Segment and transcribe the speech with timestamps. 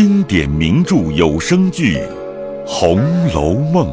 [0.00, 1.96] 经典名著有声剧
[2.64, 3.00] 《红
[3.34, 3.88] 楼梦》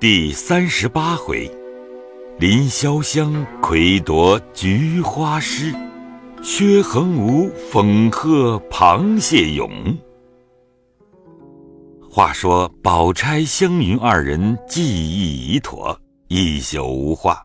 [0.00, 1.46] 第三十八回：
[2.38, 5.74] 林潇湘魁夺菊花诗，
[6.42, 9.70] 薛恒芜讽贺螃蟹咏。
[12.10, 17.44] 话说宝钗、湘云二人计议已妥，一宿无话。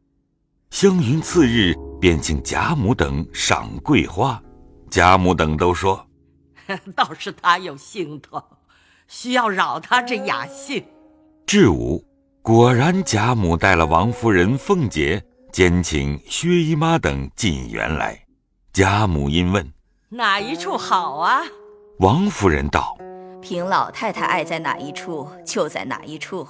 [0.69, 4.41] 湘云次日便请贾母等赏桂花。
[4.89, 5.99] 贾母等都说
[6.95, 8.43] ：“倒是他有兴头，
[9.07, 10.85] 需要扰他这雅兴。”
[11.45, 12.03] 至午，
[12.41, 18.25] 果然贾母带了王夫人、凤姐，兼请薛姨妈等进园来。
[18.73, 19.71] 贾母因问
[20.09, 21.43] ：“哪一处好啊？”
[21.99, 22.97] 王夫人道
[23.41, 26.47] ：“凭老太太爱在哪一处，就在哪一处。”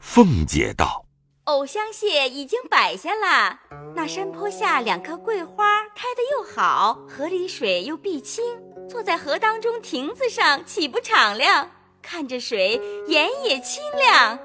[0.00, 1.06] 凤姐道。
[1.44, 3.58] 藕香榭已经摆下了，
[3.96, 8.44] 那山坡下两棵桂花开得又好，河里水又碧清，
[8.90, 11.70] 坐在河当中亭子上，岂不敞亮？
[12.02, 14.36] 看着水，眼也清亮。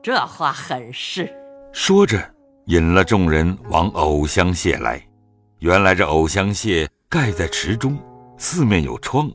[0.00, 1.28] 这话很是。
[1.72, 2.22] 说着，
[2.66, 5.04] 引了众人往藕香榭来。
[5.58, 7.98] 原来这藕香榭盖在池中，
[8.38, 9.28] 四面有窗，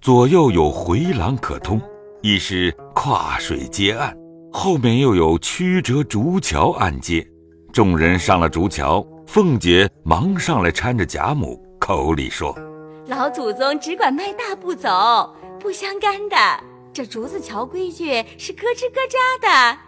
[0.00, 1.80] 左右有回廊可通，
[2.22, 4.12] 亦是跨水接岸。
[4.52, 7.24] 后面又有曲折竹桥暗接，
[7.72, 12.52] 众人上了竹桥，凤姐忙上来搀着贾母，口里说
[13.14, 16.36] ：“老祖宗只管迈大步走，不相干的。
[16.94, 19.78] 这竹子桥规矩是咯吱咯喳的。”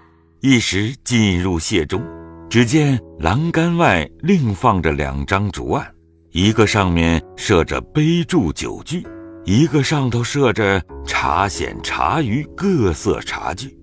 [0.40, 2.02] 一时进入榭中，
[2.50, 5.90] 只见栏杆外另放着两张竹案，
[6.32, 9.06] 一个上面设着杯箸酒具，
[9.46, 13.74] 一个上头设着茶筅茶盂各色茶具。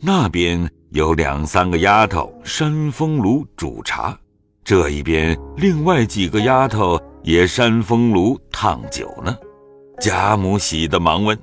[0.00, 4.16] 那边有两三个丫头扇风炉煮茶，
[4.62, 9.36] 这一边另外几个丫头也扇风炉烫酒呢。
[10.00, 11.36] 贾母喜得忙问：“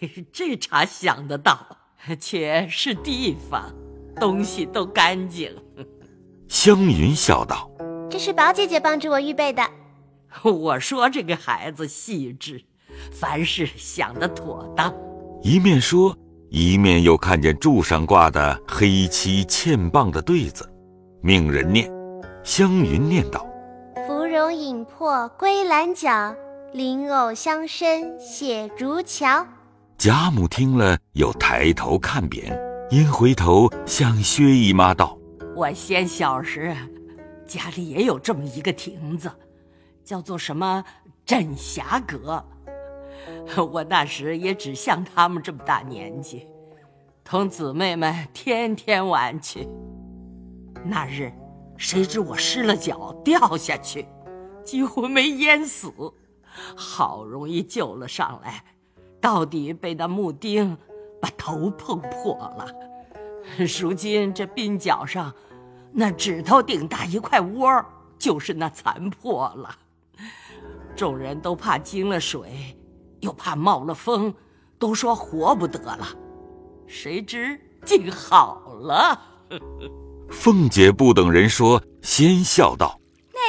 [0.32, 1.58] 这茶想得到，
[2.18, 3.70] 且是地方，
[4.18, 5.54] 东西都干净。”
[6.48, 7.70] 湘云笑道
[8.08, 9.62] ：“这是宝姐姐帮助我预备的。
[10.42, 12.64] 我说这个孩子细致，
[13.12, 14.92] 凡事想得妥当。”
[15.44, 16.16] 一面说。
[16.50, 20.64] 一面又看见柱上挂的黑漆嵌棒的对子，
[21.20, 21.90] 命人念。
[22.44, 23.44] 湘云念道
[24.50, 26.34] ：“影破归兰角，
[26.72, 29.46] 莲藕香深写竹桥。”
[29.96, 32.52] 贾母听了，又抬头看匾，
[32.90, 35.16] 因回头向薛姨妈道
[35.54, 36.76] ：“我先小时，
[37.46, 39.30] 家里也有这么一个亭子，
[40.04, 40.84] 叫做什么
[41.24, 42.44] 镇霞阁。”
[43.70, 46.46] 我那时也只像他们这么大年纪，
[47.24, 49.68] 同姊妹们天天玩去。
[50.84, 51.32] 那日，
[51.78, 54.04] 谁知我失了脚掉下去，
[54.64, 55.92] 几乎没淹死，
[56.74, 58.64] 好容易救了上来，
[59.20, 60.76] 到底被那木钉
[61.20, 62.66] 把头碰破了。
[63.78, 65.32] 如今这鬓角上，
[65.92, 67.84] 那指头顶大一块窝，
[68.18, 69.76] 就是那残破了。
[70.96, 72.76] 众人都怕惊了水。
[73.20, 74.34] 又怕冒了风，
[74.78, 76.06] 都说活不得了，
[76.86, 79.18] 谁知竟好了。
[80.28, 83.00] 凤姐不等人说，先笑道：“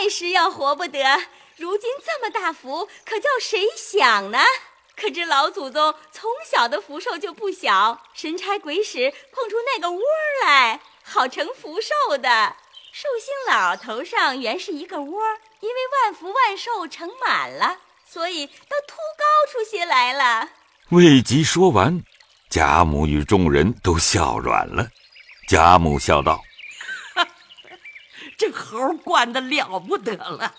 [0.10, 1.04] 时要活不得，
[1.58, 4.40] 如今这么大福，可叫谁享呢？
[4.96, 10.02] 可知老祖宗从小的福寿就不小，神差鬼使碰出那个窝
[10.46, 12.56] 来，好成福寿的。
[12.92, 15.22] 寿星老头上原是一个窝，
[15.60, 18.54] 因为万福万寿盛满了。”所以都
[18.88, 20.50] 凸高出些来了。
[20.92, 22.02] 未及说完，
[22.50, 24.88] 贾母与众人都笑软了。
[25.50, 26.40] 贾母笑道
[28.38, 30.56] ：“这猴惯的了不得了，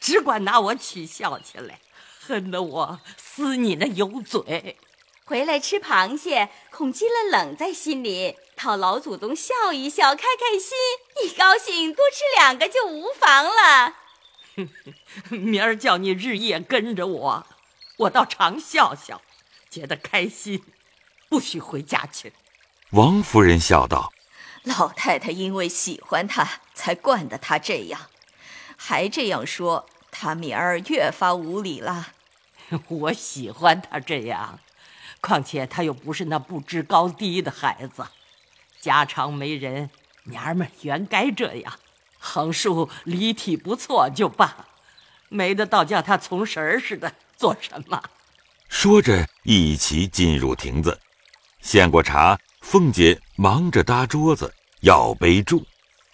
[0.00, 1.80] 只管拿我取笑起来，
[2.20, 4.78] 恨得我撕你那油嘴。
[5.24, 10.76] 回来吃螃蟹，恐积了冷在心里，讨老祖宗笑一笑，开开心。
[11.22, 13.96] 一高兴，多吃两个就无妨了。”
[15.30, 17.46] 明儿叫你日夜跟着我，
[17.98, 19.22] 我倒常笑笑，
[19.70, 20.62] 觉得开心。
[21.28, 22.34] 不许回家去。
[22.90, 24.12] 王夫人笑道
[24.64, 28.08] ：“老太太因为喜欢他，才惯得他这样，
[28.76, 32.12] 还这样说，他明儿越发无礼了。
[32.88, 34.60] 我喜欢他这样，
[35.20, 38.06] 况且他又不是那不知高低的孩子，
[38.80, 39.90] 家常没人，
[40.24, 41.78] 娘们原该这样。”
[42.24, 44.68] 横竖离体不错就罢，
[45.28, 48.00] 没得倒叫他从神儿似的做什么？
[48.68, 51.00] 说着，一齐进入亭子，
[51.60, 55.64] 献过茶，凤姐忙着搭桌子，要杯箸。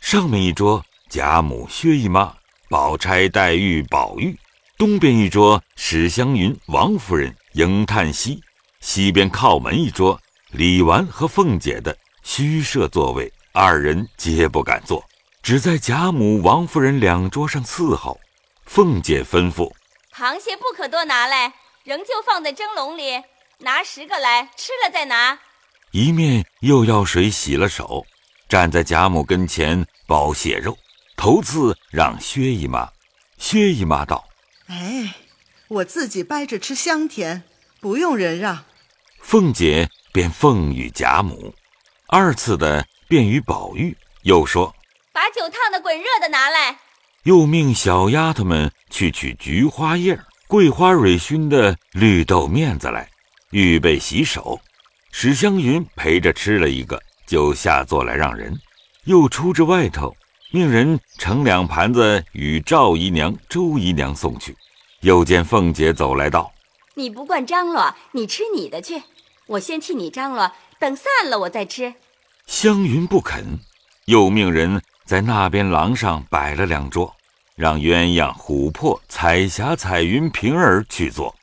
[0.01, 2.35] 上面一桌，贾母、薛姨妈、
[2.71, 4.35] 宝钗、黛玉、宝玉，
[4.79, 8.41] 东边一桌，史湘云、王夫人、迎叹息；
[8.81, 10.19] 西边靠门一桌，
[10.53, 15.05] 李纨和凤姐的虚设座位，二人皆不敢坐，
[15.43, 18.19] 只在贾母、王夫人两桌上伺候。
[18.65, 19.71] 凤姐吩咐
[20.17, 21.53] ：“螃蟹不可多拿来，
[21.85, 23.23] 仍旧放在蒸笼里，
[23.59, 25.39] 拿十个来，吃了再拿。”
[25.91, 28.05] 一面又要水洗了手，
[28.49, 30.77] 站在贾母跟前剥蟹肉，
[31.17, 32.89] 头次让薛姨妈。
[33.39, 34.27] 薛姨妈道
[34.69, 35.15] ：“哎，
[35.69, 37.43] 我自己掰着吃香甜，
[37.81, 38.65] 不用人让。”
[39.23, 41.55] 凤姐便奉与贾母，
[42.09, 44.75] 二次的便与宝玉，又说
[45.13, 46.79] ：“把酒烫的滚热的拿来。”
[47.25, 53.11] 又命小丫头们去取菊花叶、桂花蕊熏的绿豆面子来，
[53.51, 54.61] 预备洗手。
[55.11, 58.59] 史湘云陪着吃了一个，就下座来让人，
[59.05, 60.17] 又出至外头，
[60.53, 64.57] 命人盛两盘子与赵姨娘、周姨娘送去。
[65.01, 66.53] 又见凤姐走来道
[66.95, 69.03] ：“你不惯张罗，你吃你的去，
[69.47, 71.95] 我先替你张罗，等散了我再吃。”
[72.47, 73.59] 湘云不肯，
[74.07, 74.83] 又命人。
[75.05, 77.17] 在那边廊上摆了两桌，
[77.57, 81.35] 让鸳鸯、琥珀、彩霞、彩云、平儿去坐。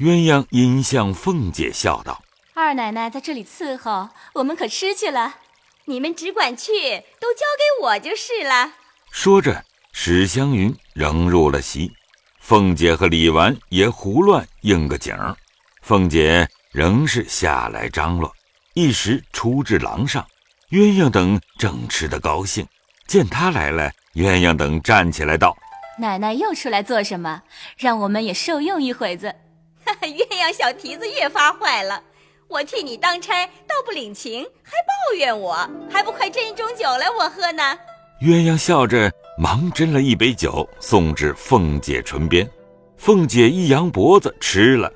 [0.00, 2.20] 鸳鸯因向凤姐笑道
[2.56, 5.38] ：“二奶奶在这里伺候，我们可吃去了。
[5.86, 6.72] 你们只管去，
[7.18, 8.74] 都交给我就是了。”
[9.10, 11.90] 说着，史湘云仍入了席，
[12.38, 15.34] 凤姐和李纨也胡乱应个景儿。
[15.82, 18.32] 凤姐仍是下来张罗，
[18.74, 20.24] 一时出至廊上，
[20.70, 22.64] 鸳鸯等正吃得高兴。
[23.08, 25.56] 见她来了，鸳鸯等站起来道
[25.98, 27.42] ：“奶奶又出来做什么？
[27.76, 29.34] 让我们也受用一会子。”
[30.02, 32.02] 鸳鸯小蹄子越发坏了，
[32.48, 35.56] 我替你当差，倒不领情，还抱怨我，
[35.90, 37.62] 还不快斟一盅酒来我喝呢？
[38.22, 42.48] 鸳鸯笑着忙斟了一杯酒，送至凤姐唇边。
[42.96, 44.90] 凤姐一扬脖子吃了，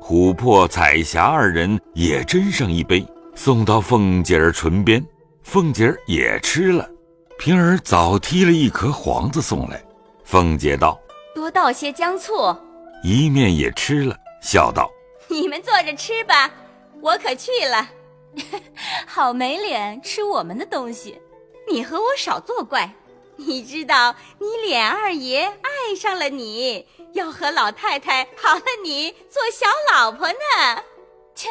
[0.00, 5.04] 琥珀、彩霞二人也斟上一杯，送到凤姐儿唇边。
[5.42, 6.88] 凤姐儿也吃了。
[7.38, 9.82] 平儿早提了一颗黄子送来，
[10.24, 10.98] 凤姐道
[11.34, 12.56] ：“多倒些姜醋。”
[13.04, 14.88] 一面也吃了，笑道
[15.28, 16.50] ：“你们坐着吃吧，
[17.02, 17.90] 我可去了。
[19.06, 21.20] 好没脸吃我们的东西，
[21.70, 22.90] 你和我少作怪。
[23.36, 30.82] 你知道，你脸二爷爱上了你，要和老太太讨了你做小老婆呢。
[31.34, 31.48] 切，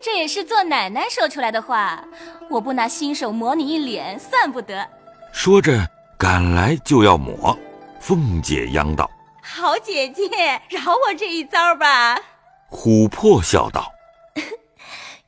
[0.00, 2.04] 这也是做奶奶说出来的话。
[2.48, 4.88] 我不拿新手抹你一脸，算不得。”
[5.32, 5.84] 说着，
[6.16, 7.56] 赶来就要抹。
[8.00, 9.10] 凤姐央道
[9.42, 10.28] ：“好姐姐，
[10.70, 12.18] 饶我这一遭吧。”
[12.70, 13.92] 琥珀笑道：“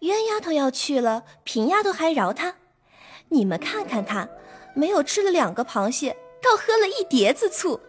[0.00, 2.54] 冤丫头要去了，平丫头还饶她。
[3.28, 4.28] 你们看看她，
[4.74, 7.80] 没有吃了两个螃蟹，倒喝了一碟子醋，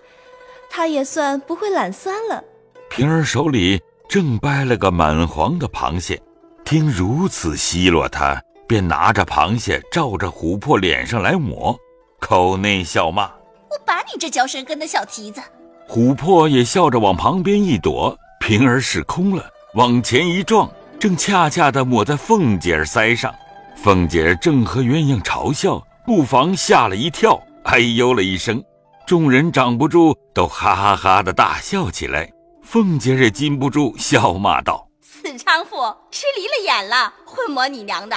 [0.69, 2.43] 她也算不会懒酸了。”
[2.89, 6.19] 平儿手里正掰了个满黄的螃蟹，
[6.65, 11.77] 听如此奚落她，便拿着螃蟹照着琥珀脸上来抹。
[12.19, 13.31] 口内笑骂
[13.69, 15.39] ：“我把你这嚼舌根的小蹄子！”
[15.87, 20.69] 琥珀也笑着往旁边一躲，平儿使空了，往前一撞，
[20.99, 23.33] 正恰恰的抹在凤姐儿腮上。
[23.75, 28.61] 凤姐儿正和鸳鸯嘲笑，不妨吓了一跳，哎呦了一声。
[29.07, 32.29] 众人长不住，都哈哈哈的大笑起来。
[32.61, 35.77] 凤姐儿也禁不住笑骂道：“死娼妇，
[36.11, 38.15] 吃离了眼了，混抹你娘的！”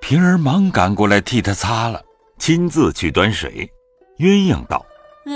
[0.00, 2.00] 平儿忙赶过来替她擦了。
[2.38, 3.68] 亲自去端水，
[4.18, 4.86] 鸳鸯道：“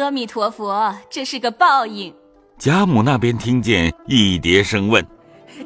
[0.01, 2.15] 阿弥陀佛，这是个报应。”
[2.57, 5.05] 贾母那边听见一叠声问：“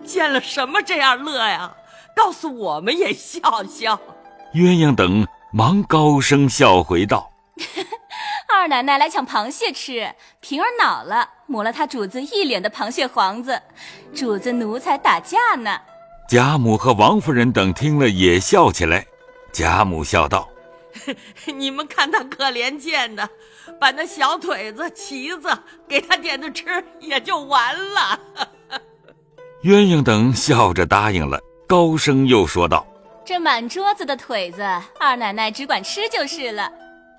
[0.05, 1.75] 见了什么这样乐呀？
[2.17, 4.01] 告诉我们也笑笑。”
[4.55, 7.31] 鸳鸯等忙高声笑回道
[8.53, 13.61] ：“二奶奶来抢螃蟹吃，平儿恼了，抹了她主子一脸的螃蟹黄子，
[14.15, 15.81] 主子奴才打架呢。”
[16.29, 19.07] 贾母和王夫人等听了也笑起来。
[19.53, 20.49] 贾母笑道。
[21.47, 23.29] 你们看他可怜见的，
[23.79, 28.19] 把那小腿子、蹄子给他点着吃，也就完了。
[29.65, 32.87] 鸳鸯等笑着答应了，高声又说道
[33.27, 34.63] ：“这满桌子的腿子，
[35.01, 36.71] 二奶奶只管吃就是了。”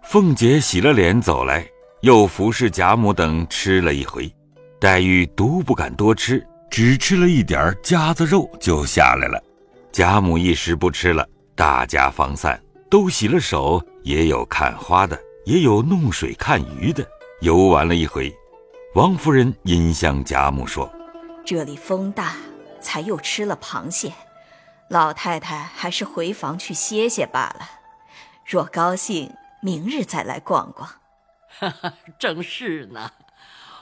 [0.08, 1.68] 凤姐洗了脸走来，
[2.02, 4.34] 又服侍贾母等吃了一回。
[4.80, 6.42] 黛玉独不敢多吃，
[6.72, 9.44] 只吃了一点夹子肉就下来了。
[9.92, 12.58] 贾母一时不吃了，大家方散。
[12.90, 17.06] 都洗了手，也有看花的，也有弄水看鱼的。
[17.42, 18.34] 游玩了一回，
[18.96, 20.92] 王夫人因向贾母说
[21.46, 22.36] ：“这里风大，
[22.80, 24.14] 才又吃了螃蟹，
[24.88, 27.70] 老太太还是回房去歇歇罢了。
[28.46, 30.90] 若高兴，明日再来逛逛。”
[31.60, 33.12] 哈哈，正是呢。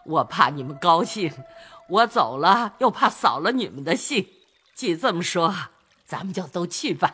[0.06, 1.34] 我怕你们高兴，
[1.90, 4.26] 我走了又怕扫了你们的兴。
[4.74, 5.54] 既这么说，
[6.06, 7.14] 咱们就都去吧。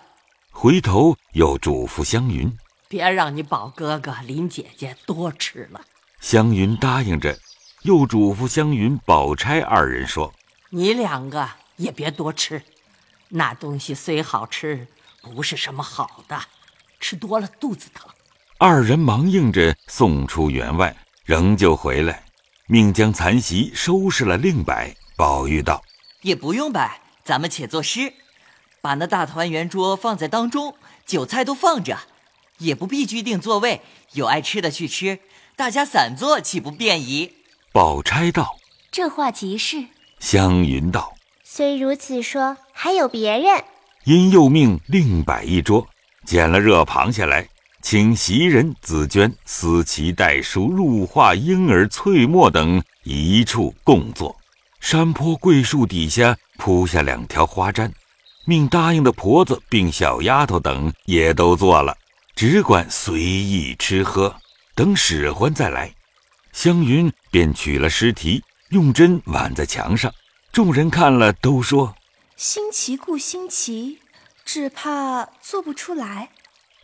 [0.52, 2.56] 回头又嘱咐湘云，
[2.88, 5.82] 别让你宝哥哥、林姐姐多吃了。
[6.22, 7.36] 湘云答应着，
[7.84, 10.34] 又嘱咐湘云、宝钗二人说
[10.72, 12.64] ：“你两个也别多吃，
[13.28, 14.88] 那东西虽好吃，
[15.22, 16.42] 不是什么好的，
[17.02, 18.10] 吃多了肚子疼。”
[18.58, 22.24] 二人忙应着，送出园外，仍旧回来，
[22.68, 24.96] 命将残席收拾了，另摆。
[25.18, 25.84] 宝玉道
[26.24, 28.14] ：“也不用摆。”咱们且作诗，
[28.82, 30.76] 把那大团圆桌放在当中，
[31.06, 32.00] 酒菜都放着，
[32.60, 33.82] 也不必拘定座位，
[34.14, 35.20] 有爱吃的去吃，
[35.58, 37.34] 大家散坐岂不便宜？
[37.74, 38.56] 宝钗道
[38.94, 39.84] ：“这话极是。”
[40.22, 41.12] 湘云道
[41.44, 43.64] ：“虽如此说，还有别人。”
[44.06, 45.88] 因又命另摆一桌，
[46.24, 47.48] 捡了热螃蟹来，
[47.82, 54.36] 请袭人、紫鹃、思琪、黛叔、入画、婴儿、翠墨等一处共坐。
[54.80, 57.92] 山坡桂树底下铺下两条花毡，
[58.46, 61.98] 命答应的婆子并小丫头等也都做了，
[62.36, 64.36] 只管随意吃喝，
[64.76, 65.92] 等使唤再来。
[66.54, 70.14] 湘云便取了诗题，用针挽在墙上，
[70.52, 71.94] 众人看了都说
[72.38, 74.00] ：“新奇故新奇，
[74.46, 76.30] 只怕做不出来。”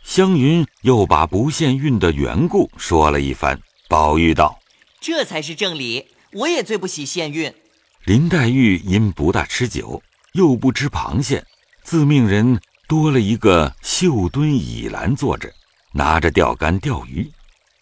[0.04, 3.58] 湘云又把不限韵的缘故说了一番。
[3.88, 4.58] 宝玉道
[5.00, 7.54] ：“这才是正理，我也最不喜限韵。”
[8.04, 11.44] 林黛玉因不大吃酒，又不吃螃蟹，
[11.84, 15.50] 自命人多了一个绣墩倚栏坐着，
[15.92, 17.30] 拿着钓竿钓鱼。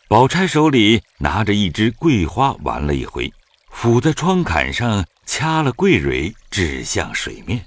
[0.08, 3.30] 宝钗手里拿着一支桂花，玩了一回，
[3.70, 7.62] 抚在窗槛上掐了桂蕊，指向水面，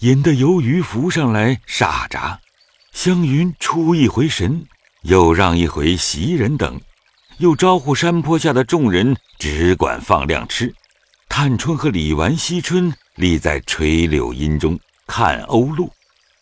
[0.00, 2.38] 引得游鱼浮上来傻闸。
[2.92, 4.66] 湘云出一回神，
[5.00, 6.78] 又让一回袭人等，
[7.38, 10.74] 又招呼山坡下的众人，只管放量吃。
[11.26, 15.90] 探春和李纨、惜春立在垂柳荫中看鸥鹭，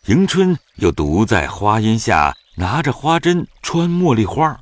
[0.07, 4.59] 迎春又独在花荫下拿着花针穿茉莉花。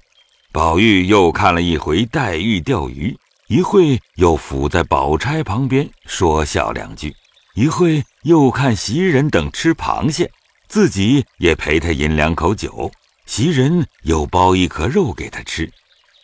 [0.55, 3.13] 宝玉又看了一回黛玉钓鱼，
[3.49, 7.13] 一会又伏在宝钗旁边说笑两句，
[7.55, 10.31] 一会又看袭人等吃螃蟹，
[10.69, 12.89] 自己也陪他饮两口酒。
[13.25, 15.69] 袭人又包一颗肉给他吃。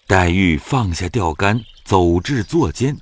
[0.07, 2.95] 黛玉放下钓竿，走至座间。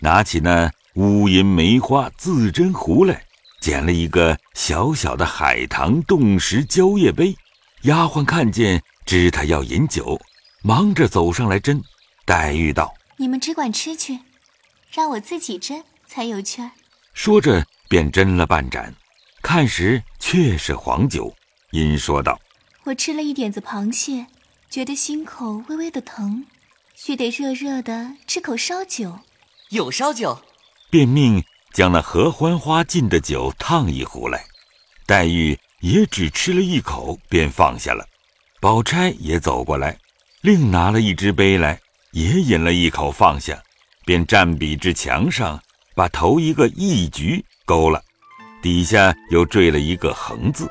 [0.00, 3.22] 拿起那乌银梅花自斟壶来，
[3.60, 7.36] 捡了一个小小的海棠冻石蕉叶杯。
[7.82, 10.20] 丫鬟看见，知他要饮酒，
[10.62, 11.82] 忙着走上来斟。
[12.24, 14.18] 黛玉道：“你们只管吃去，
[14.90, 16.70] 让我自己斟才有趣儿。”
[17.14, 18.94] 说着便斟了半盏，
[19.42, 21.34] 看时却是黄酒。
[21.72, 22.40] 因说道
[22.84, 24.26] ：“我吃了一点子螃蟹，
[24.70, 26.46] 觉得心口微微的疼，
[26.94, 29.18] 须得热热的吃口烧酒。”
[29.70, 30.38] 有烧酒，
[30.90, 31.42] 便命
[31.72, 34.44] 将那合欢花浸的酒烫一壶来。
[35.06, 38.06] 黛玉也只吃了一口，便放下了。
[38.60, 39.98] 宝钗也走过来，
[40.42, 41.78] 另拿了一只杯来，
[42.10, 43.62] 也饮了一口，放下，
[44.04, 45.60] 便站笔至墙上，
[45.94, 48.02] 把头一个一局勾了，
[48.60, 50.68] 底下又缀了一个横字。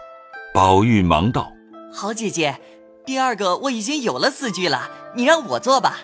[0.54, 1.50] 宝玉忙道
[1.96, 2.60] ：“好姐姐，
[3.06, 6.00] 第二个我已经有了四句了，你让我做吧。”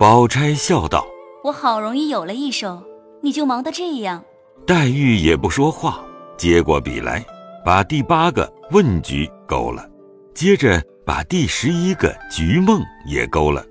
[0.00, 1.06] 宝钗笑道。
[1.44, 2.82] 我好容易有了一首，
[3.22, 4.24] 你就忙得这样。
[4.66, 6.04] 黛玉也不说话，
[6.36, 7.24] 接过笔来，
[7.64, 9.88] 把第八个问句勾了，
[10.34, 13.64] 接着把第十一个菊梦也勾了，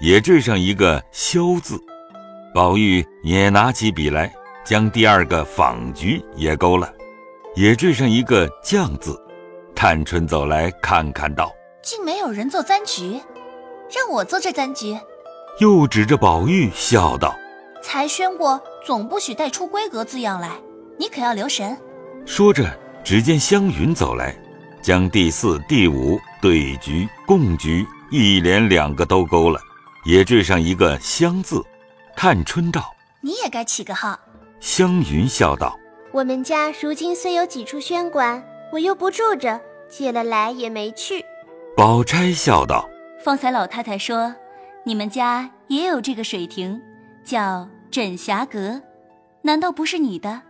[0.00, 1.76] 也缀上一个萧字。
[2.54, 4.32] 宝玉也拿起笔来，
[4.64, 6.92] 将第二个访菊也勾了，
[7.56, 9.20] 也缀上一个降字。
[9.74, 11.52] 探春走来看看，道
[11.82, 13.20] ：“竟没有人做簪菊，
[13.94, 14.98] 让我做这簪菊。”
[15.60, 17.34] 又指着宝玉笑道
[17.82, 20.52] ：“才宣过，总不许带出闺阁字样来，
[20.98, 21.76] 你可要留神。”
[22.24, 22.64] 说着，
[23.04, 24.34] 只见湘云走来，
[24.80, 29.60] 将第四、第五对局、共局一连两个都勾了，
[30.04, 31.64] 也缀上一个“香”字。
[32.16, 34.18] 探春道：“你也该起个号。”
[34.60, 35.78] 湘云笑道
[36.12, 41.24] ：“我们家如今虽有几处轩馆，我又不住着，借了来也没去。”
[41.76, 42.88] 宝钗笑道
[43.22, 44.34] ：“方才老太太说。”
[44.84, 46.80] 你们家也有这个水亭，
[47.24, 48.80] 叫枕霞阁，
[49.42, 50.40] 难道不是你的？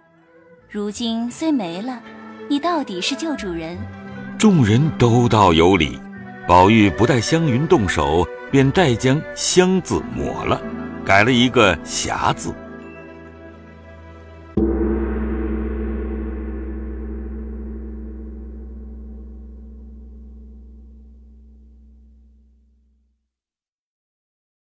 [0.68, 2.02] 如今虽没了，
[2.48, 3.78] 你到底是旧主人。
[4.38, 5.98] 众人都道有理，
[6.46, 10.60] 宝玉不待湘云动手，便代将“香”字抹了，
[11.06, 12.54] 改了一个“霞”字。